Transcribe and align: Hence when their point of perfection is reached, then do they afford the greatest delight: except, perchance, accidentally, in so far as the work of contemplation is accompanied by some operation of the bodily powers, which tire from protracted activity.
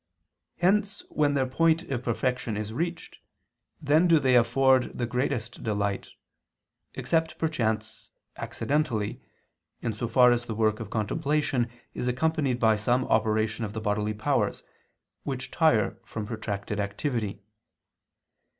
Hence 0.57 1.03
when 1.09 1.35
their 1.35 1.45
point 1.45 1.83
of 1.91 2.01
perfection 2.01 2.57
is 2.57 2.73
reached, 2.73 3.19
then 3.79 4.07
do 4.07 4.17
they 4.17 4.35
afford 4.35 4.97
the 4.97 5.05
greatest 5.05 5.61
delight: 5.61 6.09
except, 6.95 7.37
perchance, 7.37 8.09
accidentally, 8.35 9.21
in 9.79 9.93
so 9.93 10.07
far 10.07 10.31
as 10.31 10.45
the 10.47 10.55
work 10.55 10.79
of 10.79 10.89
contemplation 10.89 11.69
is 11.93 12.07
accompanied 12.07 12.59
by 12.59 12.77
some 12.77 13.05
operation 13.09 13.63
of 13.63 13.73
the 13.73 13.79
bodily 13.79 14.15
powers, 14.15 14.63
which 15.21 15.51
tire 15.51 15.99
from 16.03 16.25
protracted 16.25 16.79
activity. 16.79 17.43